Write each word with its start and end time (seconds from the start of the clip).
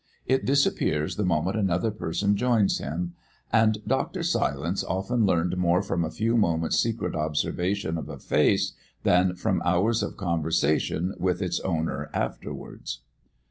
It 0.25 0.45
disappears 0.45 1.15
the 1.15 1.23
moment 1.23 1.57
another 1.57 1.91
person 1.91 2.35
joins 2.35 2.79
him. 2.79 3.13
And 3.53 3.77
Dr. 3.85 4.23
Silence 4.23 4.83
often 4.83 5.27
learned 5.27 5.57
more 5.57 5.83
from 5.83 6.03
a 6.03 6.09
few 6.09 6.35
moments' 6.35 6.79
secret 6.79 7.13
observation 7.15 7.99
of 7.99 8.09
a 8.09 8.17
face 8.17 8.71
than 9.03 9.35
from 9.35 9.61
hours 9.63 10.01
of 10.01 10.17
conversation 10.17 11.13
with 11.19 11.39
its 11.39 11.59
owner 11.59 12.09
afterwards. 12.15 13.01